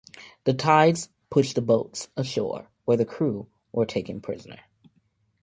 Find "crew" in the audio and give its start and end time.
3.05-3.45